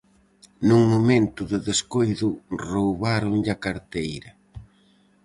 [0.67, 2.27] Nun momento de descoido
[2.71, 4.31] roubáronlle a carteira.